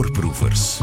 [0.00, 0.80] Voorproevers.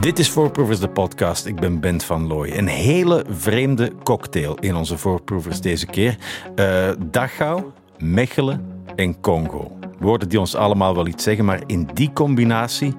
[0.00, 1.46] Dit is Voorproevers, de podcast.
[1.46, 2.50] Ik ben Bent van Looy.
[2.50, 6.16] Een hele vreemde cocktail in onze Voorproevers deze keer.
[6.56, 7.62] Uh, Dachau,
[7.98, 9.78] Mechelen en Congo.
[9.98, 12.94] Woorden die ons allemaal wel iets zeggen, maar in die combinatie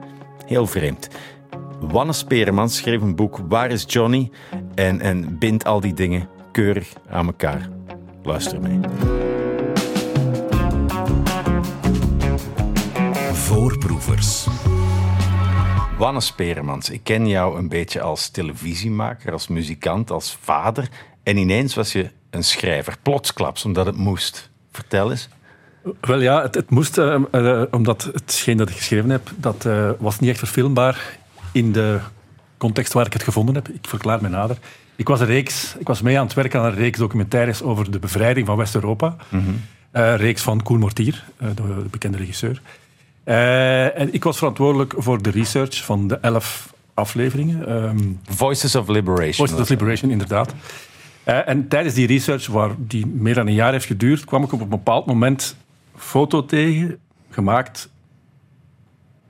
[0.45, 1.07] heel vreemd.
[1.79, 4.31] Wanne Speremans schreef een boek Waar is Johnny?
[4.75, 7.69] En, en bindt al die dingen keurig aan elkaar.
[8.23, 8.79] Luister mee.
[13.61, 14.47] Voorproevers.
[15.97, 20.89] Wanne Speremans, ik ken jou een beetje als televisiemaker, als muzikant, als vader.
[21.23, 24.49] En ineens was je een schrijver, plotsklaps, omdat het moest.
[24.71, 25.29] Vertel eens.
[25.99, 29.89] Wel ja, het, het moest, uh, uh, omdat hetgeen dat ik geschreven heb, dat uh,
[29.99, 31.17] was niet echt verfilmbaar
[31.51, 31.99] in de
[32.57, 33.67] context waar ik het gevonden heb.
[33.67, 34.57] Ik verklaar me nader.
[34.95, 37.91] Ik was, een reeks, ik was mee aan het werken aan een reeks documentaires over
[37.91, 39.15] de bevrijding van West-Europa.
[39.29, 39.61] Mm -hmm.
[39.91, 42.61] Een reeks van Koen Mortier, de, de bekende regisseur.
[43.25, 47.71] Uh, en ik was verantwoordelijk voor de research van de elf afleveringen.
[47.71, 49.33] Um, Voices of Liberation.
[49.33, 50.53] Voices of Liberation, inderdaad.
[51.27, 54.51] Uh, en tijdens die research, waar die meer dan een jaar heeft geduurd, kwam ik
[54.51, 55.55] op een bepaald moment
[55.95, 56.97] foto tegen,
[57.29, 57.89] gemaakt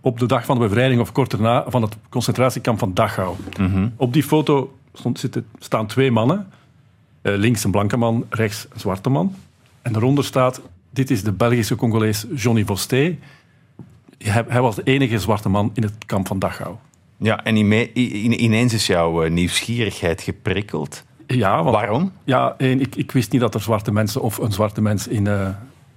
[0.02, 3.36] op de dag van de bevrijding of kort daarna, van het concentratiekamp van Dachau.
[3.60, 3.94] Mm -hmm.
[3.96, 6.48] Op die foto stond, zitten, staan twee mannen.
[7.22, 9.36] Uh, links een blanke man, rechts een zwarte man.
[9.82, 13.18] En daaronder staat, dit is de Belgische Congolees Johnny Vosté
[14.24, 16.76] hij, hij, was de enige zwarte man in het kamp van Dachau.
[17.18, 17.56] Ja, en
[18.44, 21.04] ineens is jouw nieuwsgierigheid geprikkeld.
[21.28, 22.12] Ja, want, Waarom?
[22.24, 25.48] Ja, ik, ik, wist niet dat er zwarte mensen of een zwarte mens in, uh,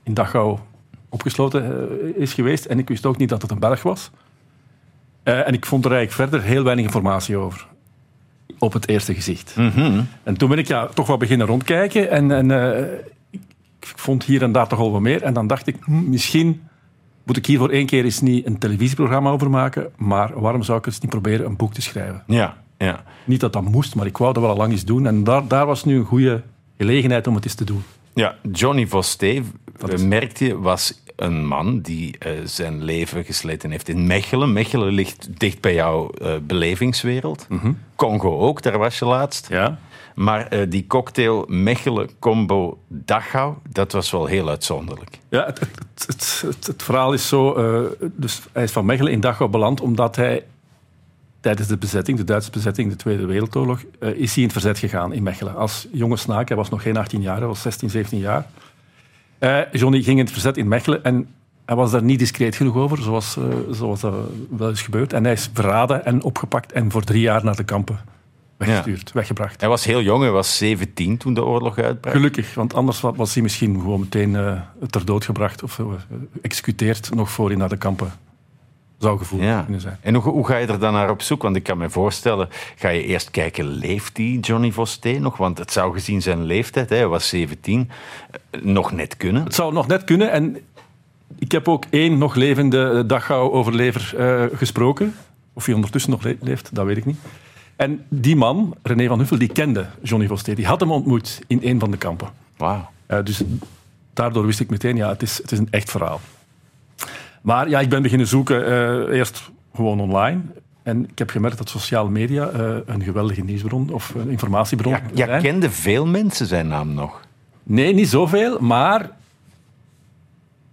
[0.03, 0.58] in Dachau
[1.08, 2.64] opgesloten uh, is geweest.
[2.64, 4.11] En ik wist ook niet dat het een Belg was.
[5.25, 7.66] Uh, en ik vond er eigenlijk verder heel weinig informatie over.
[8.59, 9.55] Op het eerste gezicht.
[9.56, 10.09] Mm -hmm.
[10.22, 12.11] En toen ben ik ja, toch wel beginnen rondkijken.
[12.11, 12.50] En, en
[13.81, 15.22] ik vond hier en daar toch al wat meer.
[15.22, 16.62] En dan dacht ik, hm, misschien
[17.25, 20.78] moet ik hier voor één keer eens niet een televisieprogramma over maken, maar waarom zou
[20.78, 22.22] ik eens niet proberen een boek te schrijven?
[22.26, 23.04] Ja, ja.
[23.25, 25.06] Niet dat dat moest, maar ik wou dat wel al lang eens doen.
[25.06, 26.43] En daar, daar was nu een goede
[26.78, 27.82] gelegenheid om het eens te doen.
[28.15, 29.43] Ja, Johnny Vosté,
[29.99, 34.53] merkte je, was een man die uh, zijn leven gesleten heeft in Mechelen.
[34.53, 37.47] Mechelen ligt dicht bij jouw uh, belevingswereld.
[37.49, 37.78] Mm -hmm.
[37.97, 39.49] Congo ook, daar was je laatst.
[39.49, 39.78] Ja.
[40.14, 45.19] Maar uh, die cocktail Mechelen Combo Dachau, dat was wel heel uitzonderlijk.
[45.28, 45.60] Ja, het,
[46.06, 47.58] het, het, verhaal is zo.
[47.58, 50.44] Uh, dus hij is van Mechelen in Dachau beland omdat hij
[51.41, 54.78] tijdens de bezetting, de Duitse bezetting, de Tweede Wereldoorlog, uh, is hij in het verzet
[54.78, 55.56] gegaan in Mechelen.
[55.56, 58.46] Als jonge snaak, hij was nog geen 18 jaar, hij was 16, 17 jaar.
[59.72, 61.28] Johnny ging in het verzet in Mechelen en
[61.64, 63.38] hij was daar niet discreet genoeg over, zoals,
[63.70, 64.14] zoals dat
[64.50, 65.12] wel is gebeurd.
[65.12, 68.13] En hij is verraden en opgepakt en voor drie jaar naar de kampen
[68.66, 69.14] weggestuurd, ja.
[69.14, 69.60] weggebracht.
[69.60, 72.14] Hij was heel jong, hij was 17 toen de oorlog uitbrak.
[72.14, 74.60] Gelukkig, want anders was hij misschien gewoon meteen uh,
[74.91, 75.86] ter dood gebracht of uh,
[76.41, 78.12] geëxecuteerd nog voor hij naar de kampen
[78.98, 79.62] zou gevoeld ja.
[79.62, 79.98] kunnen zijn.
[80.00, 81.42] En hoe, hoe, ga je er dan naar op zoek?
[81.42, 85.36] Want ik kan me voorstellen, ga je eerst kijken, leeft die Johnny Vosté nog?
[85.36, 87.91] Want het zou gezien zijn leeftijd, hij was 17,
[88.62, 89.44] nog net kunnen.
[89.44, 90.56] Het zou nog net kunnen en
[91.38, 95.14] ik heb ook één nog levende Dachau-overlever uh, gesproken.
[95.52, 97.19] Of hij ondertussen nog le leeft, dat weet ik niet.
[97.77, 100.55] En die man, René van Huffel, die kende Johnny Vosté.
[100.55, 102.29] Die had hem ontmoet in een van de kampen.
[102.57, 102.91] Wauw.
[103.09, 103.43] Uh, dus
[104.12, 106.21] daardoor wist ik meteen, ja, het is, het is een echt verhaal.
[107.43, 110.41] Maar ja, ik ben beginnen zoeken, uh, eerst gewoon online.
[110.83, 115.01] En ik heb gemerkt dat sociale media uh, een geweldige nieuwsbron of een informatiebron ja,
[115.15, 115.43] ja, zijn.
[115.43, 117.21] kenden veel mensen zijn naam nog?
[117.62, 119.11] Nee, niet zoveel, maar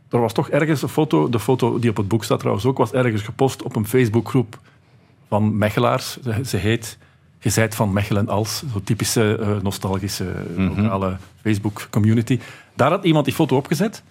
[0.10, 2.78] er was toch ergens een foto, de foto die op het boek staat trouwens ook,
[2.78, 4.60] was ergens gepost op een Facebookgroep
[5.32, 6.18] van Mechelaars.
[6.46, 6.98] Ze heet
[7.40, 10.24] Je zijt van Mechelen als, zo'n typische uh, nostalgische
[10.56, 10.68] Mhm.
[10.68, 11.26] lokale mm -hmm.
[11.42, 12.40] Facebook-community.
[12.76, 14.04] Daar had iemand die foto opgezet.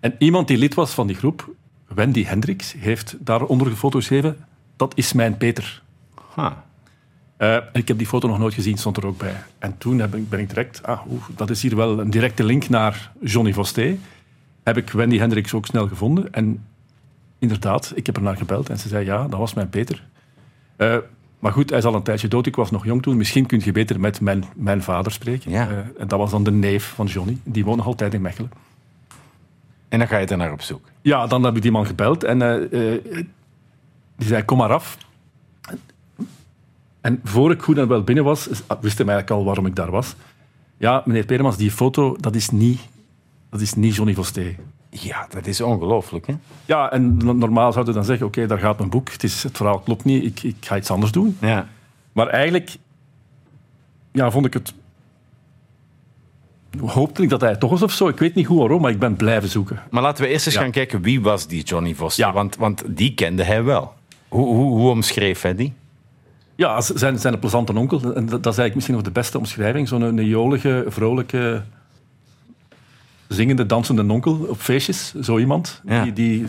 [0.00, 1.48] En iemand die lid was van die groep,
[1.94, 4.36] Wendy Hendricks, heeft daaronder de foto geschreven:
[4.76, 5.82] Dat is mijn Peter.
[6.34, 6.50] Huh.
[7.38, 9.34] Uh, ik heb die foto nog nooit gezien, stond er ook bij.
[9.58, 12.44] En toen heb ik, ben ik direct, ah, oeh, dat is hier wel een directe
[12.44, 13.96] link naar Johnny Vosté.
[14.62, 16.32] Heb ik Wendy Hendricks ook snel gevonden.
[16.32, 16.64] En
[17.38, 20.08] inderdaad, ik heb er naar gebeld en ze zei: Ja, dat was mijn Peter.
[20.80, 20.96] Uh,
[21.38, 22.46] maar goed, hij is al een tijdje dood.
[22.46, 23.16] Ik was nog jong toen.
[23.16, 25.50] Misschien kun je beter met mijn, mijn vader spreken.
[25.50, 25.70] Ja.
[25.70, 27.38] Uh, en dat was dan de neef van Johnny.
[27.44, 28.50] Die woont nog altijd in Mechelen.
[29.88, 30.88] En dan ga je er naar op zoek?
[31.02, 32.24] Ja, dan heb ik die man gebeld.
[32.24, 32.94] En uh,
[34.16, 34.98] die zei, kom maar af.
[37.00, 39.90] En voor ik goed en wel binnen was, wist hij eigenlijk al waarom ik daar
[39.90, 40.14] was.
[40.76, 42.80] Ja, meneer Peremans, die foto, dat is niet,
[43.50, 44.56] dat is niet Johnny Vosté.
[44.90, 46.26] Ja, dat is ongelooflijk.
[46.26, 46.34] Hè?
[46.64, 49.12] Ja, en normaal zouden dan zeggen, oké, okay, daar gaat mijn boek.
[49.12, 51.36] Het, is, het verhaal klopt niet, ik, ik ga iets anders doen.
[51.40, 51.68] Ja.
[52.12, 52.76] Maar eigenlijk
[54.12, 54.74] ja, vond ik het
[56.78, 58.08] hoopte ik dat hij toch was of zo.
[58.08, 59.82] Ik weet niet hoe waarom, maar ik ben blijven zoeken.
[59.90, 60.60] Maar laten we eerst eens Ja.
[60.60, 62.26] gaan kijken wie was die Johnny Voster.
[62.26, 62.32] Ja.
[62.32, 63.92] Want, want die kende hij wel.
[64.28, 65.72] Hoe, hoe, hoe omschreef hij die?
[66.54, 68.00] Ja, zijn, zijn een plezante onkel.
[68.14, 69.88] En dat, dat is eigenlijk misschien nog de beste omschrijving.
[69.88, 71.62] Zo'n een jolige, vrolijke,
[73.34, 75.14] zingende, dansende onkel op feestjes.
[75.14, 75.82] Zo iemand.
[75.86, 76.02] Ja.
[76.02, 76.46] Die, die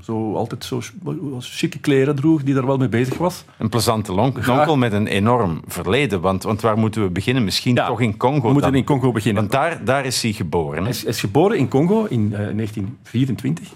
[0.00, 0.80] zo altijd zo
[1.40, 3.44] chique kleren droeg, die daar wel mee bezig was.
[3.58, 6.20] Een plezante onkel met een enorm verleden.
[6.20, 7.44] Want, want waar moeten we beginnen?
[7.44, 8.80] Misschien Ja, toch in Congo We moeten dan?
[8.80, 9.40] in Congo beginnen.
[9.42, 10.80] Want daar, daar is hij geboren.
[10.82, 13.68] Hij is, is geboren in Congo in eh, 1924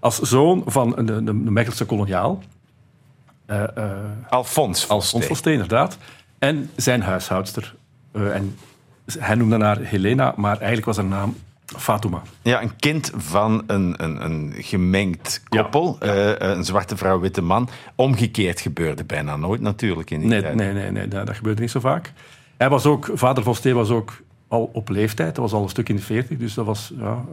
[0.00, 2.42] als zoon van een, een, een Mechelse koloniaal.
[3.46, 3.90] Eh, eh,
[4.28, 5.22] Alfons Alfons Volstee.
[5.22, 5.98] Volstee, inderdaad.
[6.38, 7.74] En zijn huishoudster.
[8.12, 8.56] Eh, en
[9.18, 11.36] hij noemde haar Helena, maar eigenlijk was haar naam
[11.76, 12.22] Fatuma.
[12.42, 15.96] Ja, een kind van een, een, een gemengd koppel.
[16.00, 17.68] Eh, een zwarte vrouw, witte man.
[17.94, 20.54] Omgekeerd gebeurde bijna nooit natuurlijk in die Nee, tijd.
[20.54, 22.12] nee, nee, nee dat, dat gebeurde niet zo vaak.
[22.56, 25.34] Hij was ook, vader Volstee was ook al op leeftijd.
[25.34, 26.92] Dat was al een stuk in de veertig, dus dat was...
[26.98, 27.24] Ja,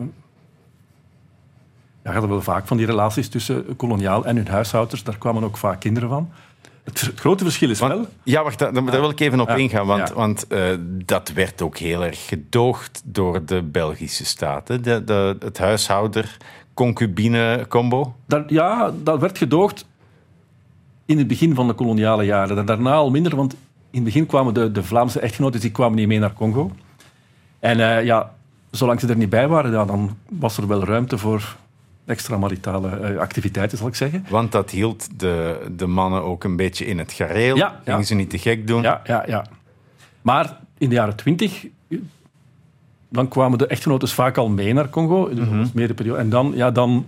[2.04, 5.04] ja, je had wel vaak van die relaties tussen koloniaal en hun huishouders.
[5.04, 6.30] Daar kwamen ook vaak kinderen van.
[6.86, 8.06] Het, het grote verschil is wel...
[8.24, 9.86] Ja, wacht, daar, daar wil ik even op Ja, ingaan.
[9.88, 10.14] Want, ja.
[10.16, 10.64] want eh,
[11.06, 14.84] dat werd ook heel erg gedoogd door de Belgische staten.
[14.84, 18.16] De, de, het huishouden-concubine-combo.
[18.26, 19.86] Daar, ja, dat werd gedoogd
[21.06, 22.56] in het begin van de koloniale jaren.
[22.56, 23.60] Da- Daarna al minder, want in
[23.92, 26.72] het begin kwamen de, de Vlaamse echtgenoten die kwamen niet mee naar Congo.
[27.60, 28.34] En eh, ja,
[28.72, 31.56] zolang ze er niet bij waren, ja, dan was er wel ruimte voor
[32.06, 34.26] extramaritale eh, activiteiten, zal ik zeggen.
[34.30, 37.56] Want dat hield de, de mannen ook een beetje in het gareel.
[37.56, 38.06] Ja, Gingen ja.
[38.06, 38.82] ze niet te gek doen.
[38.82, 39.46] Ja, ja, ja.
[40.22, 41.68] Maar in de jaren twintig,
[43.10, 45.34] dan kwamen de echtgenoten vaak al mee naar Congo.
[45.34, 46.20] Dus meer de periode.
[46.20, 47.08] En dan, ja, dan,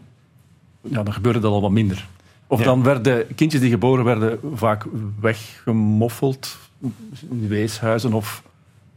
[0.82, 2.08] ja, dan gebeurde dat al wat minder.
[2.48, 2.66] Of Ja.
[2.66, 4.86] dan werden kindjes die geboren werden vaak
[5.20, 6.58] weggemoffeld
[7.30, 8.14] in weeshuizen.
[8.14, 8.44] Of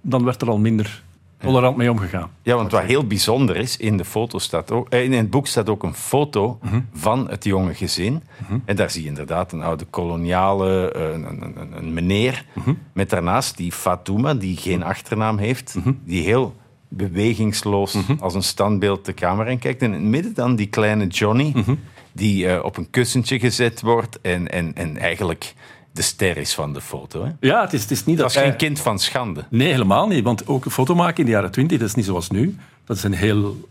[0.01, 1.03] dan werd er al minder
[1.41, 2.31] tolerant mee omgegaan.
[2.43, 5.47] Ja, want wat heel bijzonder is, in, de foto staat ook, eh, in het boek
[5.47, 6.81] staat ook een foto Mhm.
[6.93, 8.23] van het jonge gezin.
[8.65, 12.75] En daar zie je inderdaad een oude koloniale, eh, een, een, een, een meneer, Mhm.
[12.93, 16.55] met daarnaast die Fatouma, die geen achternaam heeft, die heel
[16.89, 18.13] bewegingsloos Mhm.
[18.21, 19.83] als een standbeeld de camera in kijkt.
[19.83, 21.75] En in het midden dan die kleine Johnny, Mhm.
[22.13, 25.55] die eh, op een kussentje gezet wordt en, en, en eigenlijk
[25.93, 27.25] de ster is van de foto.
[27.25, 27.31] Hè?
[27.41, 29.45] Ja, het is, het is niet dat, Dat is hij- geen kind van schande.
[29.51, 30.25] Nee, helemaal niet.
[30.25, 32.57] Want ook een foto maken in de jaren twintig, dat is niet zoals nu.
[32.85, 33.69] Dat is een heel,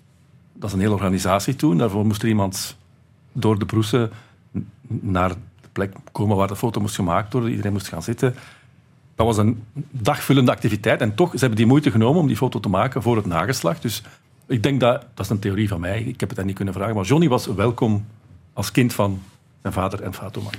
[0.53, 1.77] dat is een hele organisatie toen.
[1.77, 2.77] Daarvoor moest er iemand
[3.31, 4.11] door de broesen
[4.87, 5.35] naar de
[5.71, 7.49] plek komen waar de foto moest gemaakt worden.
[7.51, 8.35] Iedereen moest gaan zitten.
[9.15, 11.01] Dat was een dagvullende activiteit.
[11.01, 13.81] En toch, ze hebben die moeite genomen om die foto te maken voor het nageslacht.
[13.81, 14.01] Dus
[14.47, 16.01] ik denk dat, dat is een theorie van mij.
[16.01, 16.95] Ik heb het dan niet kunnen vragen.
[16.95, 18.05] Maar Johnny was welkom
[18.53, 19.21] als kind van
[19.61, 20.49] zijn vader en Fatuma.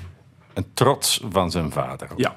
[0.55, 2.08] Een trots van zijn vader.
[2.17, 2.32] Ja.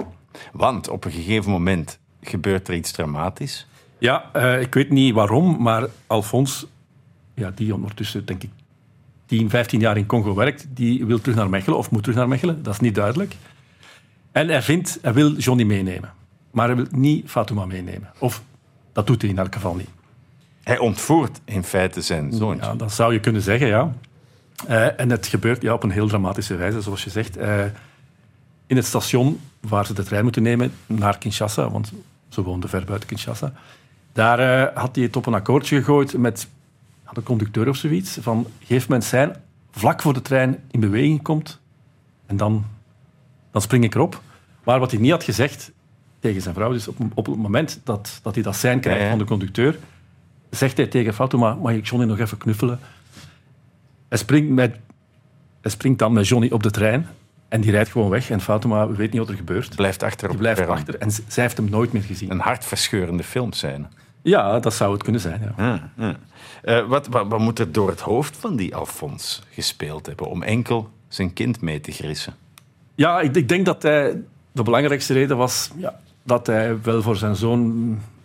[0.52, 3.68] Want op een gegeven moment gebeurt er iets dramatisch.
[3.98, 6.66] Ja, eh, ik weet niet waarom, maar Alfons,
[7.34, 8.50] ja, die ondertussen denk ik
[9.26, 12.28] 10, 15 jaar in Congo werkt, die wil terug naar Mechelen of moet terug naar
[12.28, 13.36] Mechelen, dat is niet duidelijk.
[14.32, 16.14] En hij, vindt, hij wil Johnny meenemen,
[16.52, 18.12] maar hij wil niet Fatuma meenemen.
[18.18, 18.42] Of
[18.92, 19.90] dat doet hij in elk geval niet.
[20.64, 22.66] Hij ontvoert in feite zijn zoontje.
[22.66, 23.94] Ja, dat zou je kunnen zeggen, ja.
[24.68, 27.38] Eh, en het gebeurt ja, op een heel dramatische wijze, zoals je zegt.
[27.38, 27.64] Eh,
[28.68, 31.92] in het station waar ze de trein moeten nemen naar Kinshasa, want
[32.30, 33.54] ze woonden ver buiten Kinshasa,
[34.14, 36.48] daar eh, had hij het op een akkoordje gegooid met
[37.14, 39.36] de conducteur of zoiets, van geef me een sein
[39.72, 41.60] vlak voor de trein in beweging komt
[42.26, 42.66] en dan,
[43.52, 44.22] dan spring ik erop.
[44.64, 45.72] Maar wat hij niet had gezegd
[46.20, 49.06] tegen zijn vrouw, dus op, op het moment dat, dat hij dat sein krijgt Ja,
[49.06, 49.10] ja.
[49.10, 49.80] van de conducteur,
[50.50, 52.80] zegt hij tegen Fatuma, mag ik Johnny nog even knuffelen?
[54.08, 54.76] Hij springt, met,
[55.62, 57.08] hij springt dan met Johnny op de trein
[57.54, 58.30] en die rijdt gewoon weg.
[58.30, 59.76] En Fatuma weet niet wat er gebeurt.
[59.76, 62.32] Blijft achter op Die blijft achter en z- zij heeft hem nooit meer gezien.
[62.32, 63.86] Een hartverscheurende filmscène.
[64.22, 65.54] Ja, dat zou het kunnen zijn.
[65.58, 65.64] Ja.
[65.64, 66.16] Ja, ja.
[66.62, 70.44] Eh, wat, wat, wat moet er door het hoofd van die Alfons gespeeld hebben om
[70.44, 72.34] enkel zijn kind mee te grissen?
[72.96, 77.16] Ja, ik, ik denk dat hij, de belangrijkste reden was ja, dat hij wel voor
[77.16, 77.62] zijn zoon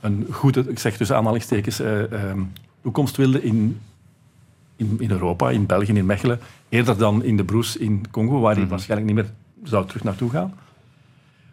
[0.00, 2.40] een goede, ik zeg tussen aanhalingstekens, eh, ehm,
[2.82, 3.80] toekomst wilde in,
[4.76, 6.40] in, in Europa, in België, in Mechelen.
[6.68, 9.32] Eerder dan in de Broes in Congo, waar hij waarschijnlijk niet meer
[9.62, 10.54] zou terug naartoe gaan.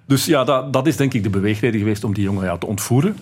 [0.06, 2.66] Dus ja, dat, dat is denk ik de beweegreden geweest om die jongen ja, te
[2.66, 3.16] ontvoeren.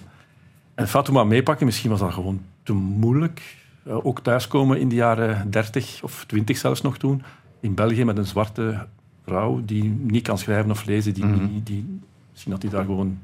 [0.76, 3.58] En Fatuma meepakken, misschien was dat gewoon te moeilijk.
[3.84, 7.24] Eh, ook thuiskomen in de jaren 30 of 20 zelfs nog toen.
[7.60, 8.88] In België met een zwarte
[9.26, 11.14] vrouw die niet kan schrijven of lezen.
[11.14, 12.00] Die, die, die,
[12.32, 13.20] misschien had hij daar gewoon...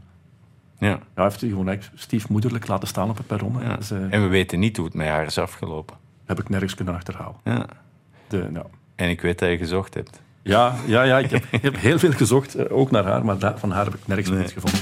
[0.78, 1.00] Ja.
[1.16, 3.56] Ja, heeft hij gewoon stiefmoederlijk laten staan op het perron.
[3.62, 3.76] ja.
[3.76, 5.98] Dus, eh, En we weten niet hoe het met haar is afgelopen.
[6.26, 7.36] heb ik nergens kunnen achterhalen.
[7.44, 7.66] Ja.
[8.30, 8.66] De, ja.
[8.96, 10.22] En ik weet dat je gezocht hebt.
[10.42, 13.54] Ja, ja, ja ik, heb, ik heb heel veel gezocht, eh, ook naar haar, maar
[13.58, 14.80] van haar heb ik nergens meer iets gevonden.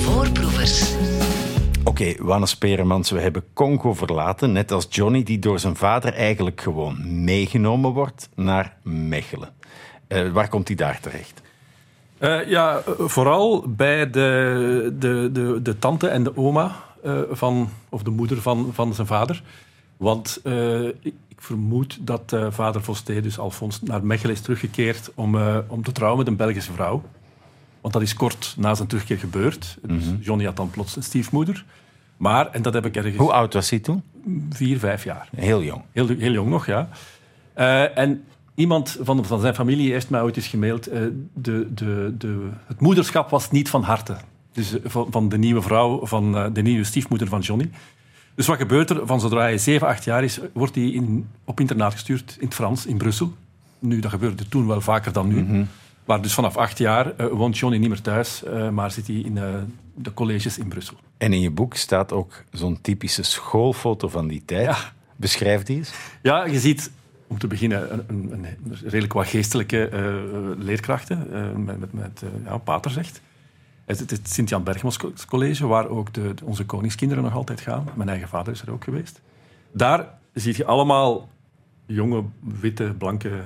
[0.00, 0.94] Voorproevers.
[1.84, 6.60] Oké, Wannes Speremans, we hebben Congo verlaten, net als Johnny, die door zijn vader eigenlijk
[6.60, 9.48] gewoon meegenomen wordt naar Mechelen.
[10.08, 11.42] Uh, waar komt hij daar terecht?
[12.18, 18.02] Uh, ja, vooral bij de, de, de, de tante en de oma uh, van, of
[18.02, 19.42] de moeder van, van zijn vader.
[19.96, 20.40] Want
[21.42, 26.28] vermoed dat vader Vosté, dus Alfons, naar Mechelen is teruggekeerd om, om te trouwen met
[26.28, 27.02] een Belgische vrouw.
[27.80, 29.78] Want dat is kort na zijn terugkeer gebeurd.
[29.82, 30.04] Dus.
[30.20, 31.64] Johnny had dan plots een stiefmoeder.
[32.16, 33.16] Maar, en dat heb ik ergens...
[33.16, 34.02] Hoe oud was hij toen?
[34.50, 35.28] Vier, vijf jaar.
[35.36, 35.82] Heel jong.
[35.92, 36.88] Heel, heel jong nog, ja.
[37.56, 40.84] Uh, en iemand van, van zijn familie heeft mij ooit eens gemaild...
[40.84, 44.16] De, de, de, het moederschap was niet van harte.
[44.52, 47.70] Dus van, van, de nieuwe vrouw, van de nieuwe stiefmoeder van Johnny.
[48.34, 49.06] Dus wat gebeurt er?
[49.06, 52.54] Van zodra hij 7, 8 jaar is, wordt hij in, op internaat gestuurd in het
[52.54, 53.32] Frans, in Brussel.
[53.78, 55.42] Nu, dat gebeurde toen wel vaker dan nu.
[55.42, 55.68] Mm
[56.04, 59.16] maar dus vanaf acht jaar uh, woont Johnny niet meer thuis, uh, maar zit hij
[59.16, 59.54] in uh,
[59.94, 60.96] de colleges in Brussel.
[61.18, 64.64] En in je boek staat ook zo'n typische schoolfoto van die tijd.
[64.64, 64.92] Ja.
[65.16, 65.92] Beschrijf die eens.
[66.22, 66.90] Ja, je ziet
[67.26, 69.90] om te beginnen een, een, een redelijk wat geestelijke
[70.58, 71.26] leerkrachten,
[71.64, 73.20] met, met, met ja, pater zegt.
[73.84, 74.98] Het, het, het Sint-Jan Bergmans
[75.28, 77.88] College, waar ook de, onze koningskinderen nog altijd gaan.
[77.94, 79.20] Mijn eigen vader is er ook geweest.
[79.72, 81.28] Daar zie je allemaal
[81.86, 83.44] jonge, witte, blanke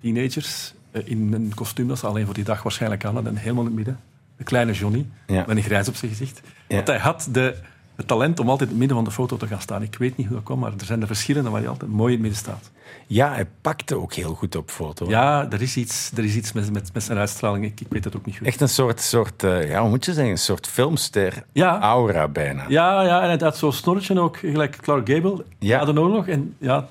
[0.00, 3.36] teenagers eh, in een kostuum dat ze alleen voor die dag waarschijnlijk aan hadden.
[3.36, 4.00] Helemaal in het midden.
[4.36, 6.40] De kleine Johnny, met een grijs op zijn gezicht.
[6.68, 7.56] Want hij had de,
[8.00, 9.82] het talent om altijd in het midden van de foto te gaan staan.
[9.82, 12.06] Ik weet niet hoe dat komt, maar er zijn de verschillen waar hij altijd mooi
[12.06, 12.70] in het midden staat.
[13.06, 15.08] Ja, hij pakte ook heel goed op foto.
[15.08, 17.64] Ja, er is iets, er is iets met, met, met zijn uitstraling.
[17.64, 18.46] Ik, ik weet het ook niet goed.
[18.46, 22.64] Echt een soort, soort uh, ja, hoe moet je zeggen, een soort filmster aura bijna.
[22.68, 25.84] Ja, ja, en hij had zo'n snorretje ook, gelijk Clark Gable ja.
[25.84, 26.26] na de oorlog.
[26.26, 26.86] En ja,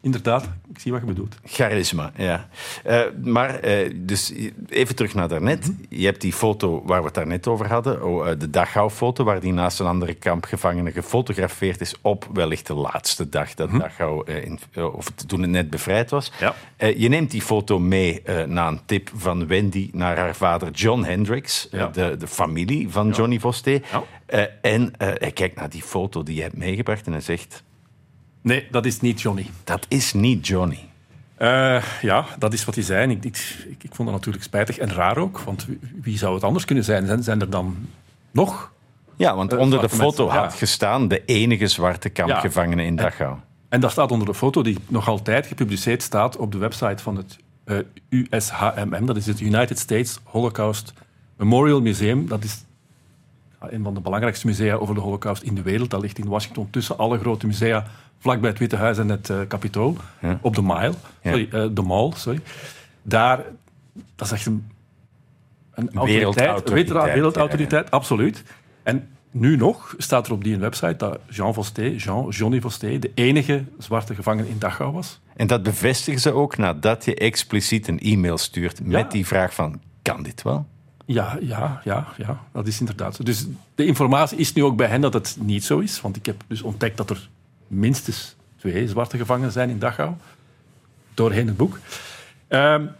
[0.00, 1.36] inderdaad, ik zie wat je bedoelt.
[1.44, 2.48] Charisma, ja.
[2.86, 4.32] Uh, maar, uh, dus
[4.68, 5.66] even terug naar daarnet.
[5.66, 9.24] Mm Je hebt die foto waar we het daarnet over hadden, oh, uh, de Dachau-foto,
[9.24, 13.78] waar die naast een andere kampgevangene gefotografeerd is op wellicht de laatste dag dat mm
[13.78, 14.58] Dachau, in,
[14.92, 16.32] of toen het net bevrijd was.
[16.40, 16.54] Ja.
[16.96, 21.68] je neemt die foto mee na een tip van Wendy naar haar vader John Hendricks,
[21.70, 21.86] ja.
[21.86, 23.80] de, de familie van Johnny Vosté.
[24.60, 27.66] en hij kijkt naar die foto die je hebt meegebracht en hij zegt...
[28.48, 29.46] Nee, dat is niet Johnny.
[29.64, 30.78] Dat is niet Johnny.
[31.38, 33.10] Uh, ja, dat is wat hij zei.
[33.10, 35.40] Ik, ik, ik, vond dat natuurlijk spijtig en raar ook.
[35.40, 35.66] Want
[36.02, 37.06] wie zou het anders kunnen zijn?
[37.06, 37.76] Zijn, zijn er dan
[38.30, 38.72] nog?
[39.16, 40.58] Ja, want uh, onder de foto mensen, had ja.
[40.58, 42.88] gestaan de enige zwarte kampgevangene ja.
[42.88, 43.32] in Dachau.
[43.32, 47.02] En, en daar staat onder de foto, die nog altijd gepubliceerd staat op de website
[47.02, 47.78] van het uh,
[48.08, 49.06] USHMM.
[49.06, 50.92] Dat is het United States Holocaust
[51.36, 52.28] Memorial Museum.
[52.28, 52.64] Dat is
[53.60, 55.90] een van de belangrijkste musea over de Holocaust in de wereld.
[55.90, 57.86] Dat ligt in Washington tussen alle grote musea
[58.18, 60.38] vlakbij het Witte Huis en het uh, Capitool, ja.
[60.42, 60.92] op de Mile,
[61.24, 62.40] sorry, uh, de Mall, sorry.
[63.02, 63.44] Daar,
[64.14, 64.70] dat is echt een,
[65.74, 68.42] een autoriteit, wereldautoriteit, wereldautoriteit ja, absoluut.
[68.82, 73.10] En nu nog staat er op die website dat Jean Vosté, Jean, Johnny Vosté, de
[73.14, 75.20] enige zwarte gevangene in Dachau was.
[75.36, 79.80] En dat bevestigen ze ook nadat je expliciet een e-mail stuurt met die vraag van,
[80.02, 80.66] kan dit wel?
[81.10, 83.22] Ja, ja, ja, ja, dat is inderdaad zo.
[83.22, 86.00] Dus de informatie is nu ook bij hen dat het niet zo is.
[86.00, 87.28] Want ik heb dus ontdekt dat er
[87.66, 90.12] minstens twee zwarte gevangenen zijn in Dachau.
[91.14, 91.78] Doorheen het boek.
[92.48, 92.90] Um,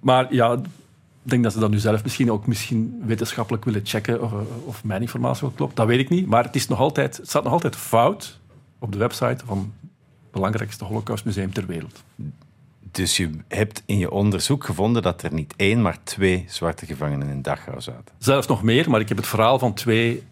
[0.00, 0.60] maar ja, ik
[1.22, 4.32] denk dat ze dat nu zelf misschien ook misschien wetenschappelijk willen checken of,
[4.64, 5.76] of mijn informatie wel klopt.
[5.76, 6.26] Dat weet ik niet.
[6.26, 8.38] Maar het, is nog altijd, het staat nog altijd fout
[8.78, 12.02] op de website van het belangrijkste Holocaustmuseum ter wereld.
[12.90, 17.28] Dus je hebt in je onderzoek gevonden dat er niet één, maar twee zwarte gevangenen
[17.28, 18.14] in Dachau zaten?
[18.18, 20.22] Zelfs nog meer, maar ik heb het verhaal van twee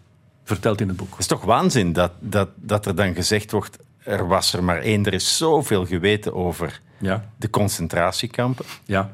[0.43, 1.09] verteld in het boek.
[1.09, 3.77] Het is toch waanzin dat, dat, dat er dan gezegd wordt...
[3.97, 7.29] er was er maar één, er is zoveel geweten over ja.
[7.37, 8.65] de concentratiekampen...
[8.85, 9.13] Ja.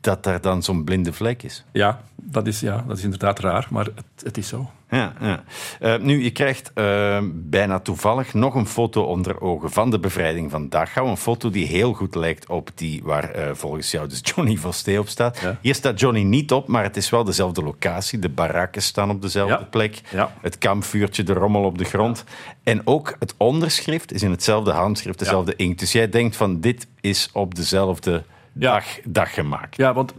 [0.00, 1.64] dat daar dan zo'n blinde vlek is.
[1.72, 4.70] Ja dat, is, ja, dat is inderdaad raar, maar het, het is zo.
[4.96, 5.42] Ja, ja.
[5.80, 10.50] Uh, nu, je krijgt uh, bijna toevallig nog een foto onder ogen van de bevrijding
[10.50, 11.08] van Dachau.
[11.08, 14.98] Een foto die heel goed lijkt op die waar uh, volgens jou dus Johnny Vosté
[14.98, 15.40] op staat.
[15.40, 15.58] Ja.
[15.60, 18.18] Hier staat Johnny niet op, maar het is wel dezelfde locatie.
[18.18, 19.64] De barakken staan op dezelfde ja.
[19.70, 20.00] plek.
[20.10, 20.34] Ja.
[20.40, 22.24] Het kampvuurtje, de rommel op de grond.
[22.62, 25.78] En ook het onderschrift is in hetzelfde handschrift, dezelfde inkt.
[25.78, 28.22] Dus jij denkt van dit is op dezelfde
[28.52, 29.76] dag, dag gemaakt.
[29.76, 30.14] Ja, want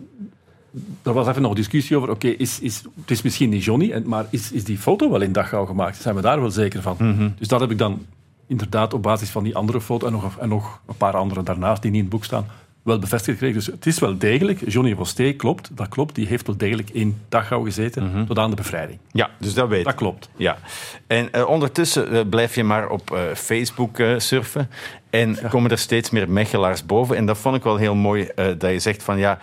[1.04, 4.26] er was even nog discussie over, oké, is, is, het is misschien niet Johnny, maar
[4.30, 6.02] is, is die foto wel in Dachau gemaakt?
[6.02, 6.96] Zijn we daar wel zeker van?
[7.00, 7.34] Mm -hmm.
[7.38, 8.06] Dus dat heb ik dan
[8.48, 11.82] inderdaad op basis van die andere foto en nog, en nog een paar andere daarnaast
[11.82, 12.48] die niet in het boek staan,
[12.84, 13.56] wel bevestigd gekregen.
[13.56, 17.18] Dus het is wel degelijk, Johnny Vosté klopt, dat klopt, die heeft wel degelijk in
[17.30, 18.26] Dachau gezeten mm -hmm.
[18.26, 19.00] tot aan de bevrijding.
[19.12, 20.30] Ja, dus dat weet Dat klopt.
[20.36, 20.58] Ja.
[21.08, 24.70] En uh, ondertussen uh, blijf je maar op uh, Facebook surfen
[25.10, 25.48] en ja.
[25.48, 27.16] komen er steeds meer Mechelaars boven.
[27.16, 29.40] En dat vond ik wel heel mooi, dat je zegt van ja,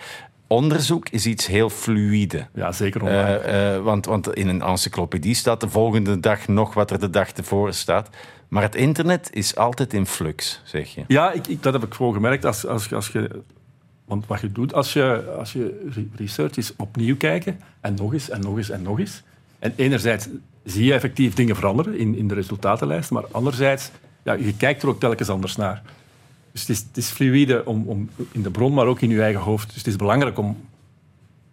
[0.51, 2.47] onderzoek is iets heel fluïde.
[2.53, 3.37] Ja, zeker online.
[3.37, 7.09] Eh, eh, want, want in een encyclopedie staat de volgende dag nog wat er de
[7.09, 8.09] dag tevoren staat.
[8.47, 11.03] Maar het internet is altijd in flux, zeg je.
[11.07, 12.45] Ja, ik, ik, dat heb ik gewoon gemerkt.
[12.45, 13.41] Als, als, als je,
[14.05, 18.13] want wat je doet als je, als je re- research is opnieuw kijken en nog
[18.13, 19.23] eens en nog eens en nog eens.
[19.59, 20.27] En enerzijds
[20.63, 23.91] zie je effectief dingen veranderen in, in de resultatenlijst, maar anderzijds,
[24.23, 25.81] ja, je kijkt er ook telkens anders naar.
[26.51, 29.21] Dus het is, het is fluïde om, om in de bron, maar ook in je
[29.21, 29.67] eigen hoofd.
[29.67, 30.57] Dus het is belangrijk om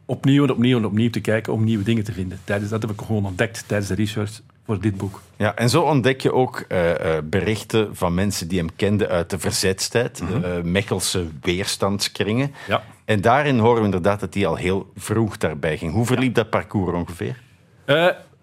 [0.04, 2.38] opnieuw en opnieuw en opnieuw te kijken om nieuwe dingen te vinden.
[2.44, 5.22] Tijdens, dat heb ik gewoon ontdekt tijdens de research voor dit boek.
[5.36, 9.30] Ja, en zo ontdek je ook eh, eh, berichten van mensen die hem kenden uit
[9.30, 12.54] de verzetstijd, eh, Mechelse weerstandskringen.
[12.68, 12.82] Ja.
[13.04, 15.92] En daarin horen we inderdaad dat hij al heel vroeg daarbij ging.
[15.92, 17.40] Hoe verliep dat parcours ongeveer?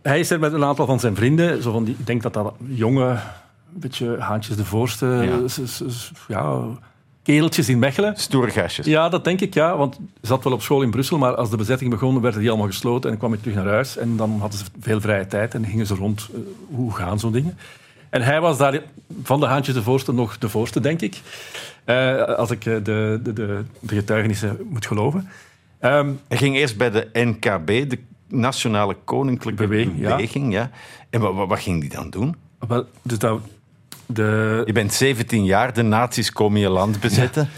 [0.01, 1.63] Hij is er met een aantal van zijn vrienden.
[1.63, 3.17] Zo van die, ik denk dat dat jonge,
[3.75, 5.47] een beetje haantjes de voorste, Ja.
[5.47, 6.61] s- s- s- ja,
[7.23, 8.13] kereltjes in Mechelen.
[8.17, 8.85] Stoere gastjes.
[8.85, 9.77] Ja, dat denk ik, ja.
[9.77, 12.49] Want hij zat wel op school in Brussel, maar als de bezetting begon, werden die
[12.49, 13.97] allemaal gesloten en kwam ik terug naar huis.
[13.97, 16.29] En dan hadden ze veel vrije tijd en gingen ze rond.
[16.33, 16.39] eh,
[16.75, 17.57] hoe gaan zo'n dingen?
[18.09, 18.81] En hij was daar
[19.23, 21.21] van de haantjes de voorste nog de voorste, denk ik.
[21.85, 25.29] Eh, als ik eh, de, de, de, de getuigenissen moet geloven.
[25.79, 30.17] Ehm, Hij ging eerst bij de NKB, de Nationale Koninklijke Beweging, ja.
[30.49, 30.69] Ja.
[31.09, 32.35] En wat, wat, wat ging die dan doen?
[32.67, 33.39] wel, dus dat,
[34.05, 37.49] de, Je bent 17 jaar, de nazi's komen je land bezetten.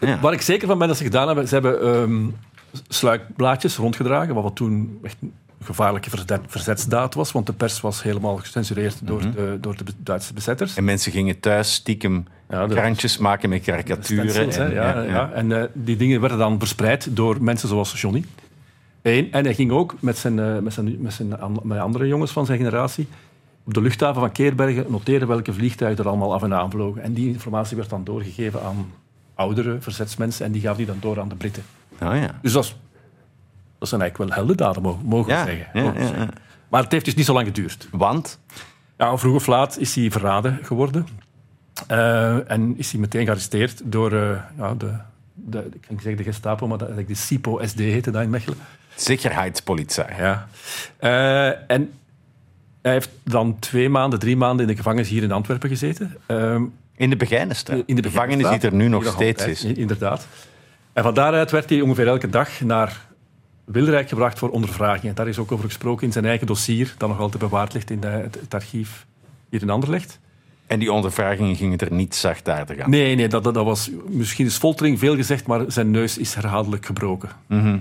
[0.00, 0.20] Ja.
[0.20, 2.26] Waar ik zeker van ben dat ze gedaan hebben, ze hebben ehm,
[2.88, 8.02] sluikblaadjes rondgedragen, wat, wat toen echt een gevaarlijke verzet, verzetsdaad was, want de pers was
[8.02, 10.76] helemaal gecensureerd door, de, door de Duitse bezetters.
[10.76, 14.30] En mensen gingen thuis stiekem Ja, de- krantjes maken met karikaturen.
[14.30, 18.24] Stencils, En, ja, ja, En eh, die dingen werden dan verspreid door mensen zoals Johnny.
[19.02, 22.30] Eén, en hij ging ook met, zijn, eh, met, zijn, met, zijn, met andere jongens
[22.32, 23.08] van zijn generatie
[23.68, 27.02] op de luchthaven van Keerbergen noteren welke vliegtuigen er allemaal af en aan vlogen.
[27.02, 28.92] En die informatie werd dan doorgegeven aan
[29.34, 31.62] oudere verzetsmensen en die gaven die dan door aan de Britten.
[31.92, 32.38] Oh, ja.
[32.42, 32.76] Dus dat, is,
[33.78, 35.68] dat zijn eigenlijk wel heldendaden, mogen, Ja, we zeggen.
[35.72, 36.26] ja, Mogen we ja, zeggen.
[36.26, 36.40] ja.
[36.68, 37.88] Maar het heeft dus niet zo lang geduurd.
[37.90, 38.38] Want?
[38.98, 41.06] Ja, vroeg of laat is hij verraden geworden.
[41.86, 44.92] Eh, en is hij meteen gearresteerd door eh, de,
[45.34, 48.58] de, ik kan niet zeggen de Gestapo, maar dat, de SIPO-SD heette dat in Mechelen.
[48.94, 50.04] Zekerheidspolitie.
[50.18, 50.48] Ja.
[50.96, 51.92] Eh, en
[52.82, 56.16] hij heeft dan twee maanden, drie maanden in de gevangenis hier in Antwerpen gezeten.
[56.26, 56.62] Ehm,
[56.96, 57.82] In de Begijnenstraat.
[57.86, 59.64] in de gevangenis die er nu nog steeds is.
[59.64, 60.26] Inderdaad.
[60.92, 63.06] En van daaruit werd hij ongeveer elke dag naar
[63.64, 65.14] Wilrijk gebracht voor ondervragingen.
[65.14, 68.00] Daar is ook over gesproken in zijn eigen dossier, dat nog altijd bewaard ligt in
[68.00, 69.06] de- het, het archief
[69.48, 70.18] hier in Anderlecht.
[70.66, 72.90] En die ondervragingen gingen er niet zachtaardig aan.
[72.90, 76.34] Nee, nee dat, dat, dat was misschien is foltering veel gezegd, maar zijn neus is
[76.34, 77.28] herhaaldelijk gebroken.
[77.46, 77.78] Mhm.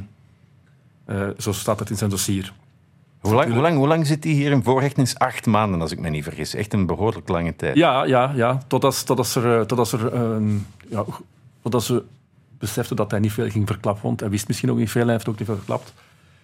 [1.06, 2.54] Eh, zo staat het in zijn dossier.
[3.20, 5.18] Hoe, lang, hoe, lang, hoe lang zit hij hier in voorhechtenis?
[5.18, 6.54] Acht maanden, als ik me niet vergis.
[6.54, 7.76] Echt een behoorlijk lange tijd.
[7.76, 8.58] Ja, ja, ja.
[8.68, 10.38] Totdat, totdat, er, eh, totdat, er, eh,
[10.90, 11.04] ja,
[11.62, 12.04] totdat ze
[12.58, 14.04] beseften dat hij niet veel ging verklappen.
[14.04, 15.94] Want hij wist misschien ook niet veel, hij heeft ook niet veel verklapt.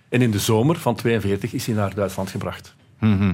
[0.10, 2.76] En in de zomer van 42 is hij naar Duitsland gebracht.
[3.00, 3.34] Mhm.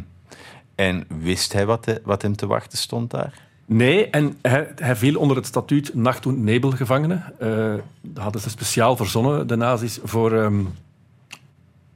[0.76, 3.34] En wist hij wat, he- wat hem te wachten stond daar?
[3.66, 7.24] Nee, en hij, hij viel onder het statuut nacht- en nebelgevangenen.
[7.40, 10.60] Eh dat hadden ze speciaal verzonnen, de nazi's, voor, ehm,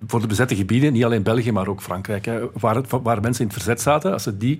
[0.07, 0.93] voor de bezette gebieden.
[0.93, 2.25] Niet alleen België, maar ook Frankrijk.
[2.25, 4.11] Hè, waar, het- waar mensen in het verzet zaten.
[4.13, 4.57] Als ze die,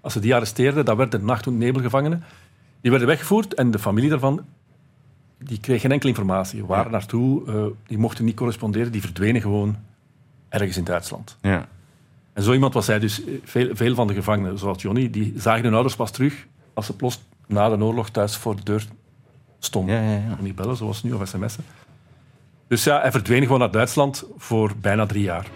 [0.00, 2.22] als ze die arresteerden, dat werden nacht- en nebelgevangenen.
[2.80, 4.44] Die werden weggevoerd en de familie daarvan
[5.38, 6.64] die kreeg geen enkele informatie.
[6.64, 6.90] Waar Ja.
[6.90, 9.76] naartoe, eh, die mochten niet corresponderen, die verdwenen gewoon
[10.48, 11.36] ergens in Duitsland.
[11.42, 11.68] Ja.
[12.32, 13.24] En zo iemand was hij dus.
[13.24, 16.86] eh, Veel, veel van de gevangenen, zoals Johnny, die zagen hun ouders pas terug als
[16.86, 18.86] ze plots na de oorlog thuis voor de deur
[19.58, 19.94] stonden.
[19.94, 20.36] Ja, ja, ja.
[20.40, 21.64] Niet bellen, zoals nu, of sms'en.
[22.68, 25.46] Dus ja, hij verdween gewoon naar Duitsland voor bijna drie jaar.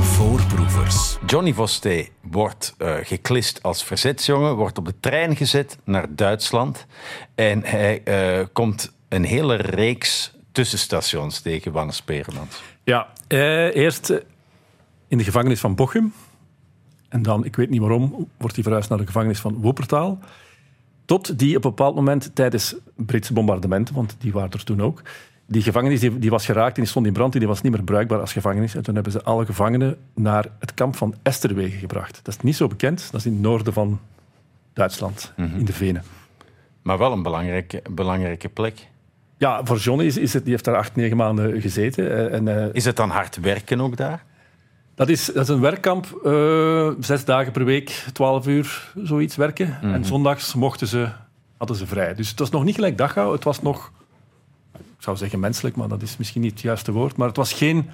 [0.00, 1.18] Voorproevers.
[1.26, 6.86] Johnny Vosté wordt eh, geklist als verzetsjongen, wordt op de trein gezet naar Duitsland.
[7.34, 12.62] En hij eh, komt een hele reeks tussenstations tegen Wannes Peremans.
[12.84, 14.10] Ja, eh, eerst
[15.08, 16.12] in de gevangenis van Bochum.
[17.08, 20.18] En dan, ik weet niet waarom, wordt hij verhuisd naar de gevangenis van Wuppertal.
[21.04, 25.02] Tot die op een bepaald moment tijdens Britse bombardementen, want die waren er toen ook,
[25.46, 27.72] die gevangenis die, die was geraakt en die stond in brand en die was niet
[27.72, 28.74] meer bruikbaar als gevangenis.
[28.74, 32.20] En toen hebben ze alle gevangenen naar het kamp van Esterwege gebracht.
[32.22, 34.00] Dat is niet zo bekend, dat is in het noorden van
[34.72, 36.02] Duitsland, in de Venen.
[36.82, 38.88] Maar wel een belangrijke, belangrijke plek.
[39.38, 42.10] Ja, voor Johnny is, is het, die heeft daar acht, negen maanden gezeten.
[42.10, 44.24] eh, En, eh, Is het dan hard werken ook daar?
[44.94, 49.78] Dat is, dat is een werkkamp, eh, zes dagen per week, twaalf uur, zoiets werken.
[49.82, 51.08] En zondags mochten ze,
[51.56, 52.14] hadden ze vrij.
[52.14, 53.92] Dus het was nog niet gelijk Dachau, het was nog,
[54.96, 57.16] ik zou zeggen menselijk, maar dat is misschien niet het juiste woord.
[57.16, 57.90] Maar het was geen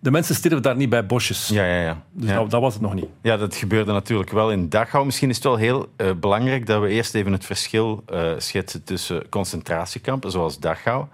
[0.00, 1.48] de mensen stierven daar niet bij bosjes.
[1.48, 2.02] Ja, ja, ja.
[2.12, 2.36] Dus ja.
[2.36, 3.08] dat, dat was het nog niet.
[3.22, 5.04] Ja, dat gebeurde natuurlijk wel in Dachau.
[5.04, 8.84] Misschien is het wel heel eh, belangrijk dat we eerst even het verschil eh, schetsen
[8.84, 11.06] tussen concentratiekampen, zoals Dachau,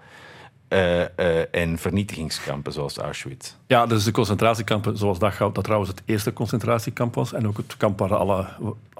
[0.67, 3.53] eh, en vernietigingskampen, zoals Auschwitz.
[3.67, 7.33] Ja, dus de concentratiekampen zoals Dachau, dat trouwens het eerste concentratiekamp was.
[7.33, 8.47] En ook het kamp waar alle,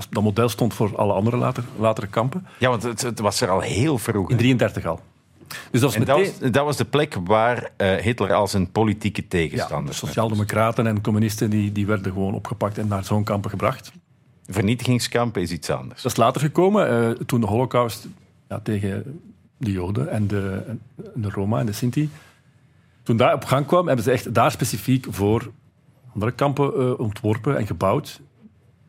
[0.10, 2.48] dat model stond voor alle andere later, latere kampen.
[2.58, 4.30] Ja, want het, het was er al heel vroeg.
[4.30, 5.00] In 33 al.
[5.72, 9.22] Dus dat was dat was, dat was de plek waar eh, Hitler als een politieke
[9.22, 13.50] Ja, tegenstander de sociaaldemocraten en communisten die, die werden gewoon opgepakt en naar zo'n kampen
[13.50, 13.92] gebracht.
[14.48, 16.02] Vernietigingskampen is iets anders.
[16.02, 18.08] Dat is later gekomen, eh, toen de holocaust
[18.50, 19.20] ja, tegen
[19.58, 20.82] de Joden en de, en
[21.22, 22.10] de Roma en de Sinti.
[23.04, 25.52] Toen daar op gang kwam, hebben ze echt daar specifiek voor
[26.14, 28.22] andere kampen eh, ontworpen en gebouwd.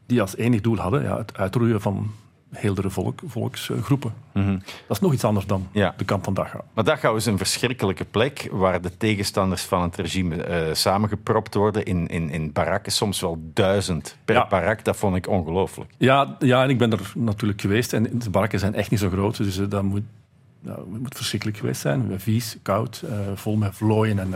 [0.06, 2.10] Die als enig doel hadden ja, het uitroeien van
[2.52, 4.14] heeldere volk, volksgroepen.
[4.32, 5.94] Dat is nog iets anders dan Ja.
[5.96, 6.62] de kamp van Dachau.
[6.74, 11.84] Maar Dachau is een verschrikkelijke plek waar de tegenstanders van het regime eh, samengepropt worden
[11.84, 14.46] in, in, in barakken, soms wel duizend per Ja.
[14.48, 14.84] barak.
[14.84, 15.90] Dat vond ik ongelooflijk.
[15.98, 17.92] Ja, ja, en ik ben er natuurlijk geweest.
[17.92, 19.36] En de barakken zijn echt niet zo groot.
[19.36, 20.02] Dus eh, dat moet,
[20.64, 22.20] het moet verschrikkelijk geweest zijn.
[22.20, 24.18] Vies, koud, eh, vol met vlooien.
[24.18, 24.34] En,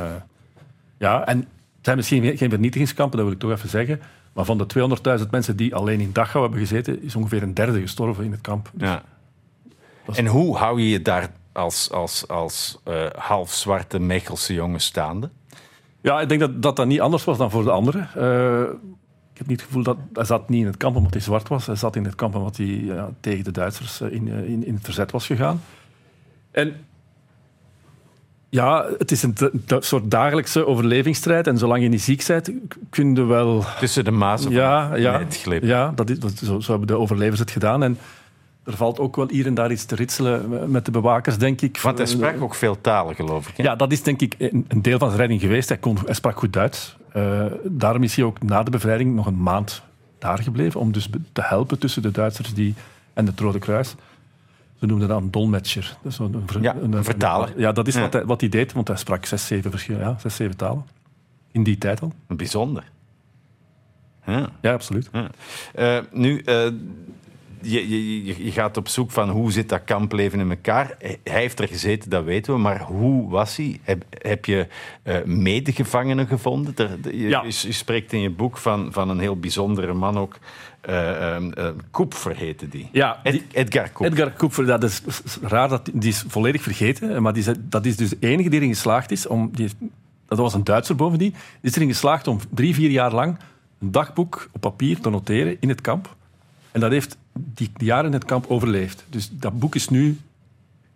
[0.99, 1.49] ja, en het
[1.83, 4.01] zijn misschien geen vernietigingskampen, dat wil ik toch even zeggen.
[4.33, 4.67] Maar van de
[5.23, 8.41] 200.000 mensen die alleen in Dachau hebben gezeten, is ongeveer een derde gestorven in het
[8.41, 8.71] kamp.
[8.79, 9.03] Ja.
[10.05, 14.55] Dat is- En hoe hou je je daar als, als, als eh, half zwarte Mechelse
[14.55, 15.31] jongen staande?
[16.01, 18.09] Ja, ik denk dat, dat dat niet anders was dan voor de anderen.
[18.15, 18.61] Eh,
[19.33, 21.49] ik heb niet het gevoel dat hij zat niet in het kamp omdat hij zwart
[21.49, 21.67] was.
[21.67, 24.75] Hij zat in het kamp omdat hij ja, tegen de Duitsers eh, in, in, in
[24.75, 25.63] het verzet was gegaan.
[26.51, 26.75] En
[28.51, 29.35] ja, het is een,
[29.79, 31.47] soort dagelijkse overlevingsstrijd.
[31.47, 32.51] En zolang je niet ziek bent,
[32.91, 33.65] kun je wel...
[33.79, 35.69] Tussen de mazen Ja, van ja, het glippen.
[35.69, 37.83] ja dat is, dat, zo, zo hebben de overlevers het gedaan.
[37.83, 37.99] En
[38.65, 41.81] er valt ook wel hier en daar iets te ritselen met de bewakers, denk ik.
[41.81, 43.57] Want hij sprak ook veel talen, geloof ik.
[43.57, 43.63] hè?
[43.63, 45.69] Ja, dat is denk ik een deel van zijn redding geweest.
[45.69, 46.97] Hij, kon, hij sprak goed Duits.
[47.13, 49.83] Eh, daarom is hij ook na de bevrijding nog een maand
[50.19, 50.81] daar gebleven.
[50.81, 52.75] Om dus te helpen tussen de Duitsers die,
[53.15, 53.95] en het Rode Kruis.
[54.81, 55.97] Ze noemden dat een dolmetscher.
[56.03, 57.53] Dat is een, een Ja, een vertaler.
[57.57, 58.01] ja, dat is Ja.
[58.01, 60.85] Wat, hij, wat hij deed, want hij sprak zes, zeven, verschillende, ja, zes, zeven talen.
[61.53, 62.13] In die tijd al.
[62.27, 62.85] Bijzonder.
[64.27, 64.49] Ja.
[64.61, 65.11] Ja, absoluut.
[65.75, 66.65] Eh, nu, eh,
[67.63, 70.95] je, je, je- gaat op zoek van hoe zit dat kampleven in elkaar.
[70.99, 72.59] Hij heeft er gezeten, dat weten we.
[72.61, 73.81] Maar hoe was hij?
[73.83, 74.67] Heb, heb je
[75.03, 76.75] eh, medegevangenen gevonden?
[76.77, 80.39] Er- je, je spreekt in je boek van, van een heel bijzondere man ook.
[80.81, 82.89] Eh eh, eh, Koepfer heette die.
[82.93, 84.07] Ja, die- Edgar Koepfer.
[84.19, 85.03] Edgar Kupfer, dat is
[85.43, 87.23] raar, dat, die is volledig vergeten.
[87.23, 89.51] Maar die dat is dus de enige die erin geslaagd is om...
[89.55, 89.69] Die,
[90.27, 91.31] dat was een Duitser bovendien.
[91.31, 93.37] Die is erin geslaagd om drie, vier jaar lang
[93.81, 96.17] een dagboek op papier te noteren in het kamp.
[96.73, 99.05] En dat heeft die, die jaren in het kamp overleefd.
[99.09, 100.19] Dus dat boek is nu...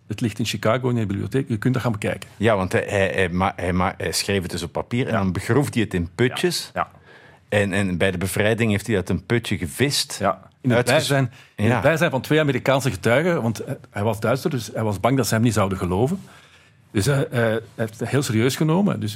[0.06, 1.48] Het ligt in Chicago in de bibliotheek.
[1.48, 2.28] Je kunt dat gaan bekijken.
[2.36, 5.12] Ja, want hij, hij, hij, ma- hij, ma- hij schreef het dus op papier en
[5.12, 6.70] dan begroef hij het in putjes.
[6.74, 6.90] Ja.
[7.48, 10.16] En, en bij de bevrijding heeft hij uit een putje gevist.
[10.18, 14.50] Ja, in het, bijzijn, in het bijzijn van twee Amerikaanse getuigen, want hij- was Duitser,
[14.50, 16.20] dus hij was bang dat ze hem niet zouden geloven.
[16.90, 19.00] Dus hij, hij heeft het heel serieus genomen.
[19.00, 19.12] Dus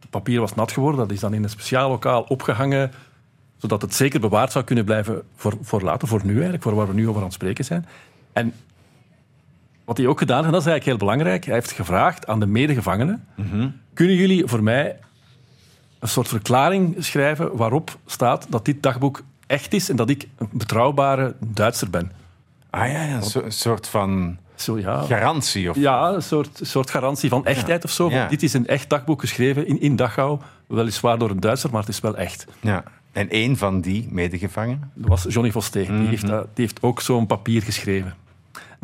[0.00, 2.90] het papier was nat geworden, dat is dan in een speciaal lokaal opgehangen,
[3.56, 6.86] zodat het zeker bewaard zou kunnen blijven voor, voor later, voor nu eigenlijk, voor waar
[6.88, 7.86] we nu over aan het spreken zijn.
[8.32, 8.52] En
[9.84, 12.40] wat hij ook gedaan heeft, en dat is eigenlijk heel belangrijk, hij heeft gevraagd aan
[12.40, 13.24] de medegevangenen,
[13.94, 14.98] kunnen jullie voor mij
[16.04, 20.48] een soort verklaring schrijven waarop staat dat dit dagboek echt is en dat ik een
[20.52, 22.12] betrouwbare Duitser ben.
[22.70, 25.02] Ah ja, ja, een so- een soort van Zo, ja.
[25.02, 25.70] garantie.
[25.70, 25.76] Of...
[25.76, 28.10] Ja, een soort, soort garantie van echtheid of zo.
[28.28, 30.38] Dit is een echt dagboek geschreven in, in Dachau.
[30.66, 32.46] Weliswaar door een Duitser, maar het is wel echt.
[32.60, 32.82] Ja.
[33.12, 34.90] En één van die medegevangenen?
[34.94, 35.52] Dat was Johnny.
[35.54, 35.98] Mhm.
[35.98, 38.14] Die, heeft dat- die heeft ook zo'n papier geschreven.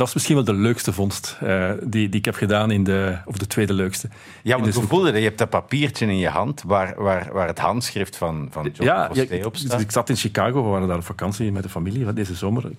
[0.01, 3.19] Dat is misschien wel de leukste vondst eh, die, die ik heb gedaan in de...
[3.25, 4.09] Of de tweede leukste.
[4.43, 5.13] Ja, want hoe voelde?
[5.13, 8.83] Je hebt dat papiertje in je hand waar, waar, waar het handschrift van, van John
[8.83, 9.81] ja, ja, op staat.
[9.81, 12.65] ik zat in Chicago, we waren daar op vakantie met de familie van deze zomer.
[12.65, 12.75] Het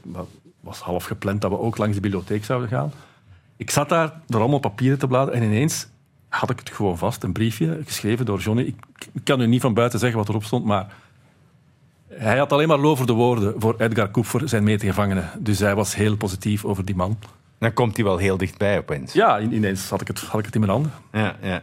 [0.60, 2.92] was half gepland dat we ook langs de bibliotheek zouden gaan.
[3.58, 5.88] Ik zat daar door allemaal papieren te bladeren en ineens
[6.30, 8.64] had ik het gewoon vast, een briefje geschreven door Johnny.
[8.64, 8.76] Ik,
[9.14, 10.94] ik kan u niet van buiten zeggen wat erop stond, maar
[12.14, 15.24] hij had alleen maar lovende woorden voor Edgar Kupfer, zijn medegevangene.
[15.40, 17.20] Dus hij was heel positief over die man.
[17.60, 19.14] Dan komt hij wel heel dichtbij opeens.
[19.14, 20.92] Ja, in- ineens had ik het, had ik het in mijn handen.
[21.12, 21.62] Ja, ja.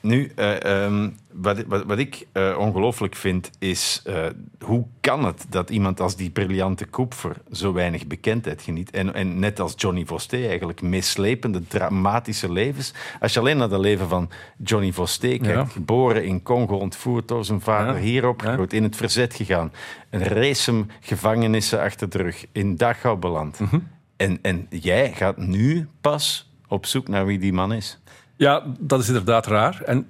[0.00, 4.26] Nu, eh, ehm, wat, wat, wat ik eh, ongelooflijk vind, is eh,
[4.64, 8.90] hoe kan het dat iemand als die briljante Koepfer zo weinig bekendheid geniet?
[8.90, 12.94] En, en net als Johnny Vosté eigenlijk meeslepende, dramatische levens.
[13.20, 14.30] Als je alleen naar het leven van
[14.64, 15.64] Johnny Vosté kijkt, Ja.
[15.64, 18.00] geboren in Congo, ontvoerd door zijn vader, Ja.
[18.00, 19.72] hier opgegroeid, in het verzet gegaan,
[20.10, 23.58] een race gevangenissen achter de rug, in Dachau beland.
[23.60, 23.78] Mhm.
[24.16, 27.98] en, en jij gaat nu pas op zoek naar wie die man is.
[28.38, 29.82] Ja, dat is inderdaad raar.
[29.82, 30.06] En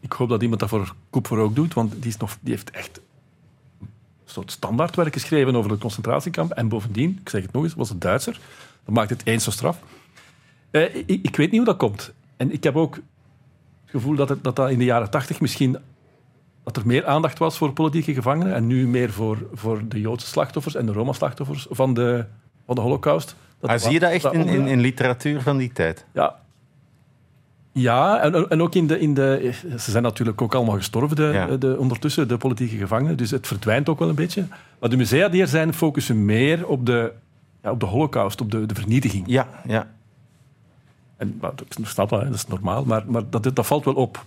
[0.00, 2.70] ik hoop dat iemand dat voor Koepfer ook doet, want die, is nog, die heeft
[2.70, 3.00] echt
[3.80, 3.88] een
[4.24, 6.52] soort standaardwerk geschreven over het concentratiekamp.
[6.52, 8.40] En bovendien, ik zeg het nog eens, was het Duitser.
[8.84, 9.78] Dat maakt het eens zo straf.
[10.70, 12.12] Eh, ik, ik weet niet hoe dat komt.
[12.36, 13.04] En ik heb ook het
[13.90, 15.78] gevoel dat het, dat, dat in de jaren tachtig misschien
[16.64, 20.26] dat er meer aandacht was voor politieke gevangenen en nu meer voor, voor de Joodse
[20.26, 22.24] slachtoffers en de Roma-slachtoffers van de,
[22.66, 23.34] van de Holocaust.
[23.58, 26.04] Dat ah, zie je dat echt in, in, in, literatuur van die tijd?
[26.12, 26.40] Ja.
[27.72, 29.52] Ja, en, en ook in de, in de...
[29.78, 33.16] Ze zijn natuurlijk ook allemaal gestorven, de, de, ondertussen, de politieke gevangenen.
[33.16, 34.46] Dus het verdwijnt ook wel een beetje.
[34.78, 37.12] Maar de musea die er zijn, focussen meer op de,
[37.62, 39.24] ja, op de holocaust, op de, de vernietiging.
[39.26, 39.90] Ja, ja.
[41.16, 44.24] En, maar, ik snap dat, dat is normaal, maar, maar dat, dat valt wel op.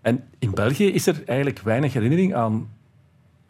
[0.00, 2.68] En in België is er eigenlijk weinig herinnering aan,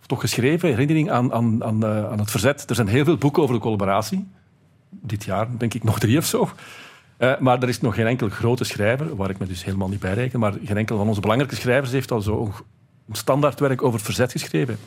[0.00, 2.68] of toch geschreven herinnering aan, aan, aan, uh, aan het verzet.
[2.68, 4.26] Er zijn heel veel boeken over de collaboratie.
[4.90, 6.48] Dit jaar denk ik nog drie of zo.
[7.18, 10.00] Uh, maar er is nog geen enkel grote schrijver, waar ik me dus helemaal niet
[10.00, 12.52] bij reken, maar geen enkel van onze belangrijke schrijvers heeft al zo
[13.08, 14.78] een standaardwerk over het verzet geschreven.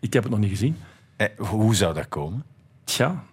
[0.00, 0.76] Ik heb het nog niet gezien.
[1.16, 2.44] Eh, hoe zou dat komen?
[2.84, 3.24] Tja,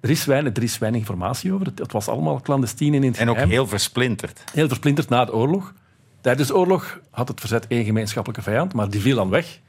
[0.00, 1.66] er is weinig, er is weinig informatie over.
[1.66, 4.44] Het, het was allemaal clandestien in het En ook heel versplinterd.
[4.52, 5.74] Heel versplinterd na de oorlog.
[6.20, 9.60] Tijdens de oorlog had het verzet één gemeenschappelijke vijand, maar die viel dan weg.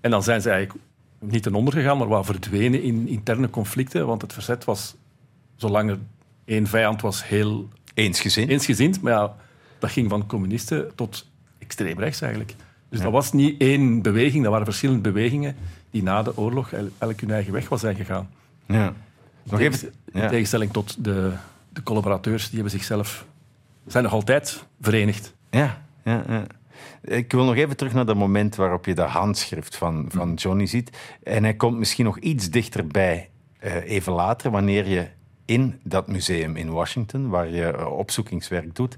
[0.00, 0.84] En dan zijn ze eigenlijk
[1.18, 4.06] niet ten onder gegaan, maar wel verdwenen in interne conflicten.
[4.06, 4.96] Want het verzet was,
[5.56, 5.98] zolang er
[6.46, 7.68] één vijand was, heel...
[7.94, 8.50] Eensgezind.
[8.50, 9.36] Eensgezind, maar ja,
[9.78, 11.26] dat ging van communisten tot
[11.58, 12.54] extreem rechts eigenlijk.
[12.88, 15.56] Dus dat was niet één beweging, dat waren verschillende bewegingen
[15.90, 18.30] die na de oorlog elk hun eigen weg was zijn gegaan.
[18.66, 18.92] Ja.
[19.42, 21.32] Nog even, in tegenstelling tot de,
[21.68, 23.26] de collaborateurs, die hebben zichzelf,
[23.86, 25.34] zijn nog altijd verenigd.
[25.50, 26.46] Ja, ja, ja.
[27.02, 30.66] Ik wil nog even terug naar dat moment waarop je dat handschrift van, van Johnny
[30.66, 30.96] ziet.
[31.22, 33.30] En hij komt misschien nog iets dichterbij
[33.64, 35.06] uh, even later, wanneer je
[35.46, 38.96] in dat museum in Washington, waar je uh, opzoekingswerk doet,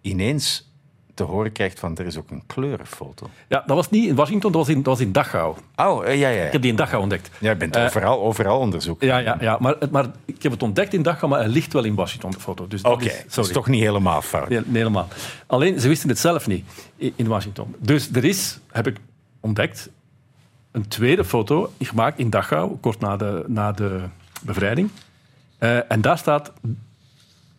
[0.00, 0.70] ineens
[1.14, 3.30] te horen krijgt van er is ook een kleurenfoto.
[3.48, 5.56] Ja, dat was niet in Washington, dat was in, dat was in Dachau.
[5.76, 7.30] Oh, uh, ja, ja, Ik heb die in Dachau ontdekt.
[7.38, 9.02] Jij bent uh, overal, overal onderzoek.
[9.02, 11.84] Ja, ja, ja maar, maar ik heb het ontdekt in Dachau, maar hij ligt wel
[11.84, 12.66] in Washington, de foto.
[12.68, 14.48] Dus Oké, okay, dat is toch niet helemaal fout.
[14.48, 15.08] Nee, nee, helemaal.
[15.46, 16.64] Alleen, ze wisten het zelf niet
[16.96, 17.74] in Washington.
[17.78, 18.96] Dus er is, heb ik
[19.40, 19.90] ontdekt,
[20.70, 24.00] een tweede foto gemaakt in Dachau, kort na de, na de
[24.42, 24.90] bevrijding.
[25.60, 26.52] Uh, en daar staat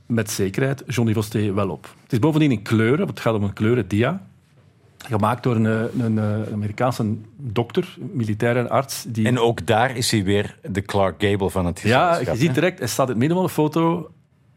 [0.05, 1.95] met zekerheid Johnny Vosté wel op.
[2.03, 4.21] Het is bovendien in kleuren, want het gaat om een kleurendia.
[4.97, 9.05] Gemaakt door een, een, een Amerikaanse dokter, militaire arts.
[9.07, 9.27] Die...
[9.27, 12.79] En ook daar is hij weer de Clark Gable van het Ja, je ziet direct,
[12.79, 14.11] hij staat in het midden van de foto,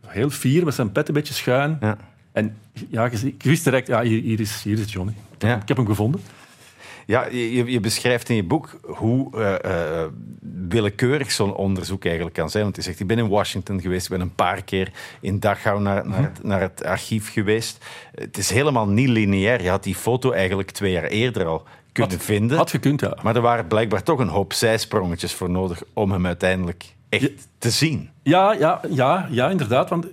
[0.07, 1.77] heel fier, met zijn pet een beetje schuin.
[1.81, 1.97] Ja.
[2.33, 2.57] En
[2.89, 5.15] ja, je, wist direct, ja, hier, hier, is, hier is Johnny.
[5.39, 5.57] Ja.
[5.61, 6.21] Ik heb hem gevonden.
[7.07, 10.05] Ja, je, je, beschrijft in je boek hoe uh, uh,
[10.69, 12.65] willekeurig zo'n onderzoek eigenlijk kan zijn.
[12.65, 15.81] Want je zegt, ik ben in Washington geweest, ik ben een paar keer in Dachau
[15.81, 17.85] naar, naar, het, naar het archief geweest.
[18.15, 19.63] Het is helemaal niet lineair.
[19.63, 22.57] Je had die foto eigenlijk twee jaar eerder al kunnen had, vinden.
[22.57, 23.17] Had gekund, ja.
[23.23, 27.71] Maar er waren blijkbaar toch een hoop zijsprongetjes voor nodig om hem uiteindelijk echt te
[27.71, 28.11] zien.
[28.23, 29.89] Ja, ja, ja, ja, inderdaad.
[29.89, 30.13] Want het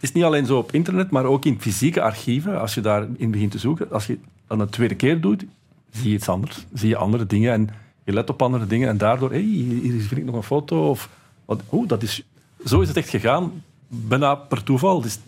[0.00, 2.60] is niet alleen zo op internet, maar ook in fysieke archieven.
[2.60, 5.44] Als je daarin begint te zoeken, als je dat een tweede keer doet,
[5.94, 6.66] zie je iets anders.
[6.72, 7.68] Zie je andere dingen en
[8.04, 10.88] je let op andere dingen en daardoor, hey, hier vind ik nog een foto.
[10.88, 11.08] Of,
[11.44, 12.22] oh, dat is,
[12.64, 15.00] zo is het echt gegaan, bijna per toeval.
[15.00, 15.18] Dus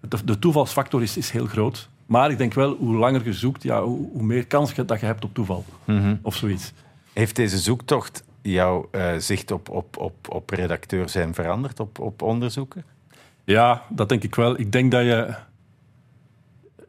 [0.00, 1.88] de, de toevalsfactor is, is heel groot.
[2.06, 5.00] Maar ik denk wel, hoe langer je zoekt, ja, hoe, hoe meer kans je dat
[5.00, 5.64] je hebt op toeval.
[5.84, 6.16] Mhm.
[6.22, 6.72] Of zoiets.
[7.12, 12.22] Heeft deze zoektocht jouw uh, zicht op, op, op, op redacteur zijn veranderd, op, op
[12.22, 12.84] onderzoeken?
[13.44, 14.58] Ja, dat denk ik wel.
[14.58, 15.34] Ik denk dat je...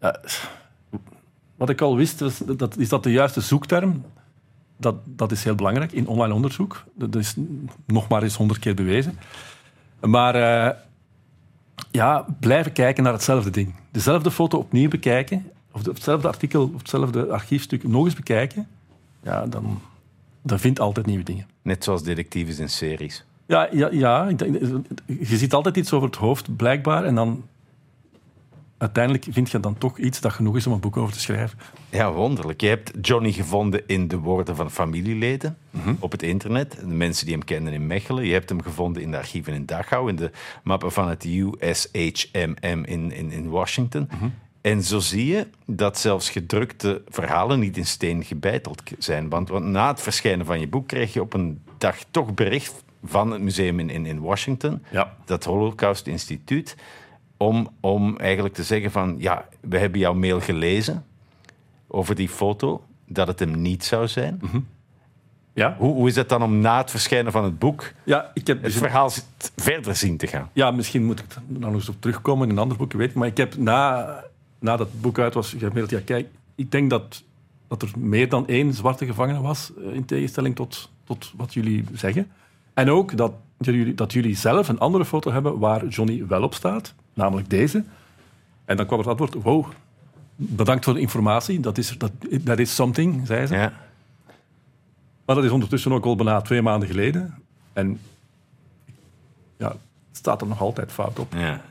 [0.01, 0.09] Uh,
[1.57, 4.03] wat ik al wist, was, dat, is dat de juiste zoekterm.
[4.77, 6.83] Dat, dat is heel belangrijk in online onderzoek.
[6.93, 7.35] Dat is
[7.85, 9.19] nog maar eens honderd keer bewezen.
[9.99, 10.75] Maar uh,
[11.91, 13.73] ja, blijven kijken naar hetzelfde ding.
[13.91, 18.67] Dezelfde foto opnieuw bekijken, of hetzelfde artikel of hetzelfde archiefstuk nog eens bekijken,
[19.23, 19.81] ja, dan,
[20.41, 21.47] dan vindt altijd nieuwe dingen.
[21.61, 23.23] Net zoals detectives in series.
[23.45, 24.27] Ja, ja, ja
[25.05, 27.43] je ziet altijd iets over het hoofd, blijkbaar, en dan
[28.77, 31.59] uiteindelijk vind je dan toch iets dat genoeg is om een boek over te schrijven.
[31.89, 32.61] Ja, wonderlijk.
[32.61, 35.93] Je hebt Johnny gevonden in de woorden van familieleden Mhm.
[35.99, 36.77] op het internet.
[36.79, 38.25] De mensen die hem kennen in Mechelen.
[38.25, 40.31] Je hebt hem gevonden in de archieven in Dachau, in de
[40.63, 44.07] mappen van het USHMM in, in, in Washington.
[44.11, 44.25] Mhm.
[44.61, 49.29] En zo zie je dat zelfs gedrukte verhalen niet in steen gebeiteld zijn.
[49.29, 52.83] Want, want na het verschijnen van je boek kreeg je op een dag toch bericht
[53.03, 55.15] van het museum in, in, in Washington, Ja.
[55.25, 56.75] dat Holocaust Instituut,
[57.37, 61.05] om, om eigenlijk te zeggen van, ja, we hebben jouw mail gelezen
[61.87, 64.41] over die foto, dat het hem niet zou zijn.
[65.53, 68.47] Ja, Hoe, hoe is het dan om na het verschijnen van het boek ja ik
[68.47, 70.49] heb het dus verhaal zit- verder zien te gaan?
[70.53, 73.15] Ja, misschien moet ik er nog eens op terugkomen in een ander boek, weet ik.
[73.15, 74.23] Maar ik heb na
[74.59, 77.23] nadat het boek uit was, gemaild, ja kijk, ik denk dat,
[77.67, 81.83] dat er meer dan één zwarte gevangene was, eh, in tegenstelling tot, tot wat jullie
[81.93, 82.27] zeggen.
[82.73, 86.53] En ook dat jullie, dat jullie zelf een andere foto hebben waar Johnny wel op
[86.53, 87.83] staat, namelijk deze.
[88.65, 89.65] En dan kwam het antwoord, wow,
[90.35, 92.11] bedankt voor de informatie, dat is, dat,
[92.43, 93.55] that is something, zei ze.
[93.55, 93.73] Ja.
[95.25, 97.43] Maar dat is ondertussen ook al bijna twee maanden geleden.
[97.73, 97.99] En
[99.57, 101.33] ja, het staat er nog altijd fout op.
[101.33, 101.61] Ja.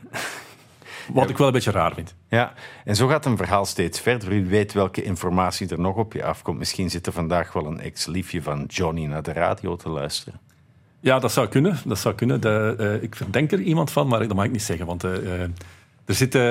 [1.13, 2.15] Wat ik wel een beetje raar vind.
[2.29, 2.53] ja,
[2.85, 4.31] en zo gaat een verhaal steeds verder.
[4.31, 6.57] U weet welke informatie er nog op je afkomt.
[6.57, 10.39] Misschien zit er vandaag wel een ex-liefje van Johnny naar de radio te luisteren.
[11.07, 11.77] Ja, dat zou kunnen.
[11.85, 12.41] Dat zou kunnen.
[12.41, 14.85] De, eh, ik verdenk er iemand van, maar dat mag ik niet zeggen.
[14.85, 15.49] Want eh, eh,
[16.05, 16.41] er, zitten,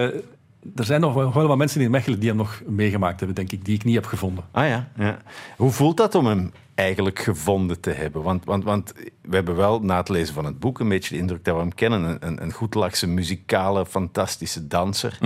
[0.77, 3.53] er zijn nog wel, wel wat mensen in Mechelen die hem nog meegemaakt hebben, denk
[3.53, 4.45] ik, die ik niet heb gevonden.
[4.51, 5.19] Ah ja, ja.
[5.57, 8.23] Hoe voelt dat om hem eigenlijk gevonden te hebben?
[8.23, 8.93] Want, want, want
[9.23, 11.61] we hebben wel na het lezen van het boek een beetje de indruk dat we
[11.61, 12.05] hem kennen.
[12.05, 15.19] Een, een, een goedlachse, muzikale, fantastische danser.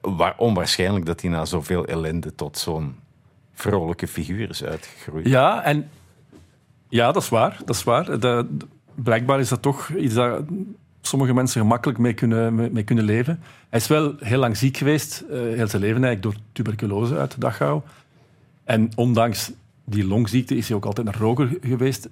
[0.00, 2.94] Waar, onwaarschijnlijk dat hij na zoveel ellende tot zo'n
[3.52, 5.28] vrolijke figuur is uitgegroeid.
[5.28, 5.88] Ja, en
[6.90, 7.58] ja, dat is waar.
[7.64, 8.18] Dat is waar.
[8.94, 10.42] Blijkbaar is dat toch iets dat
[11.00, 13.40] sommige mensen gemakkelijk mee kunnen, mee, kunnen leven.
[13.68, 17.30] Hij is wel heel lang ziek geweest, eh, heel zijn leven eigenlijk, door tuberculose uit
[17.30, 17.80] de Dachau.
[18.64, 19.52] En ondanks
[19.84, 22.08] die longziekte is hij ook altijd een roker geweest.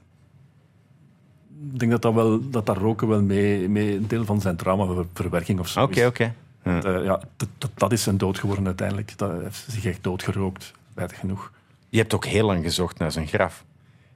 [1.73, 4.57] Ik denk dat dat, wel, dat, dat roken wel mee, mee een deel van zijn
[4.57, 6.07] traumaverwerking of zo Oké, is.
[6.07, 6.35] oké.
[6.65, 6.83] Ja.
[6.83, 9.19] Eh, ja, dat, dat, dat is zijn dood geworden uiteindelijk.
[9.19, 11.53] Dat hij heeft zich echt doodgerookt, spijtig genoeg.
[11.89, 13.65] Je hebt ook heel lang gezocht naar zijn graf.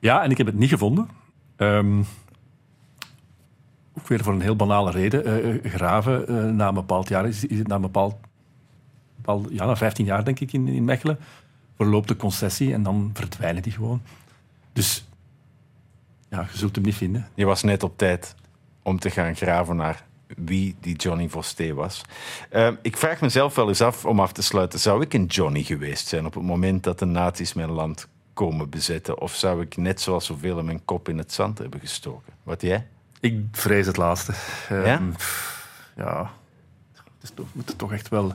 [0.03, 1.09] Ja, en ik heb het niet gevonden.
[1.57, 1.99] Ehm,
[3.99, 5.25] ook weer voor een heel banale reden.
[5.25, 8.15] Eh, eh, graven eh, na een bepaald jaar is, is het na een bepaald,
[9.17, 11.19] bepaald ja, na 15 jaar denk ik in, in Mechelen
[11.77, 14.03] verloopt de concessie en dan verdwijnen die gewoon.
[14.73, 15.05] Dus
[16.29, 17.29] ja, je zult hem niet vinden.
[17.35, 18.35] Je was net op tijd
[18.83, 20.05] om te gaan graven naar
[20.37, 22.03] wie die Johnny Vosté was.
[22.51, 25.63] Eh, ik vraag mezelf wel eens af, om af te sluiten, zou ik een Johnny
[25.63, 29.21] geweest zijn op het moment dat de nazi's mijn land komen bezetten?
[29.21, 32.33] Of zou ik net zoals zoveel mijn kop in het zand hebben gestoken?
[32.43, 32.87] Wat jij?
[33.21, 34.33] Ik vrees het laatste.
[34.69, 35.01] Ehm, Ja?
[35.17, 36.31] pff, ja.
[36.95, 38.33] Het is toch, moet er toch echt wel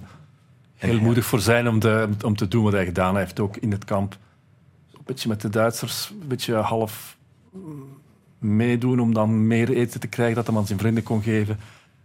[0.76, 3.72] heel moedig voor zijn om, de, om te doen wat hij gedaan heeft, ook in
[3.72, 4.18] het kamp.
[4.94, 7.18] Een beetje met de Duitsers, een beetje half
[7.52, 7.84] mm,
[8.40, 11.56] meedoen om dan meer eten te krijgen dat hij aan zijn vrienden kon geven.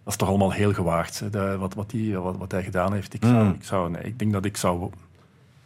[0.05, 2.93] Dat is toch allemaal heel gewaagd, hè, de- wat, wat, die, wat, wat hij gedaan
[2.93, 3.15] heeft.
[3.15, 3.51] Ik, zou, Mm.
[3.53, 4.91] ik, zou, nee, ik denk dat ik zou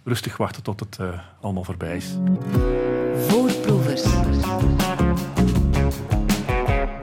[0.06, 2.16] rustig wachten tot het eh, allemaal voorbij is.
[3.26, 4.02] Voorproevers.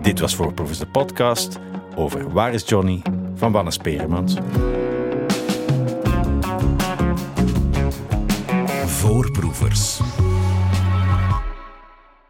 [0.02, 1.60] Dit was Voorproevers de podcast
[1.96, 3.02] over Waar is Johnny
[3.36, 4.38] van Wannes Peremans.
[8.86, 10.00] Voorproevers.